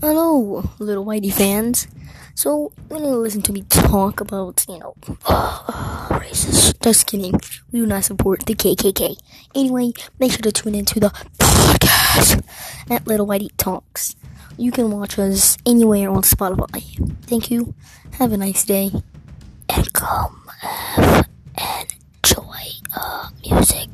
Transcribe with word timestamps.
Hello, 0.00 0.64
little 0.78 1.04
Whitey 1.04 1.30
fans. 1.30 1.86
So, 2.34 2.72
when 2.88 3.04
you 3.04 3.16
listen 3.16 3.42
to 3.42 3.52
me 3.52 3.64
talk 3.68 4.22
about, 4.22 4.64
you 4.66 4.78
know, 4.78 4.94
uh, 5.26 6.08
racist, 6.12 6.80
just 6.80 7.06
kidding. 7.06 7.38
We 7.70 7.80
do 7.80 7.86
not 7.86 8.04
support 8.04 8.46
the 8.46 8.54
KKK. 8.54 9.18
Anyway, 9.54 9.92
make 10.18 10.32
sure 10.32 10.40
to 10.40 10.52
tune 10.52 10.74
into 10.74 11.00
the 11.00 11.10
podcast 11.38 12.42
at 12.90 13.06
Little 13.06 13.26
Whitey 13.26 13.50
Talks. 13.58 14.16
You 14.56 14.72
can 14.72 14.90
watch 14.90 15.18
us 15.18 15.58
anywhere 15.66 16.08
on 16.08 16.22
Spotify. 16.22 16.82
Thank 17.26 17.50
you. 17.50 17.74
Have 18.12 18.32
a 18.32 18.38
nice 18.38 18.64
day. 18.64 18.92
And 19.68 19.92
come 19.92 20.48
have, 20.62 21.26
enjoy 22.24 22.70
uh, 22.96 23.28
music. 23.44 23.90